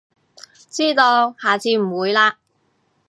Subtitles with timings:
[0.67, 2.33] 知道，下次唔會喇